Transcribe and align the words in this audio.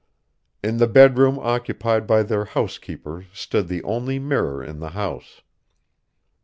In 0.63 0.77
the 0.77 0.87
bedroom 0.87 1.37
occupied 1.37 2.07
by 2.07 2.23
their 2.23 2.43
housekeeper 2.45 3.27
stood 3.33 3.67
the 3.67 3.83
only 3.83 4.17
mirror 4.17 4.63
in 4.63 4.79
the 4.79 4.89
house. 4.97 5.43